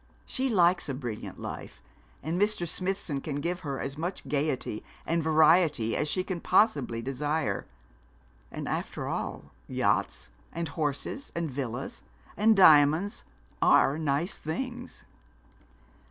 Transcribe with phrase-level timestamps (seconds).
[0.25, 1.83] She likes a brilliant life;
[2.23, 2.67] and Mr.
[2.67, 7.67] Smithson can give her as much gaiety and variety as she can possibly desire.
[8.51, 12.01] And, after all, yachts, and horses, and villas,
[12.35, 13.23] and diamonds
[13.61, 15.03] are nice things.'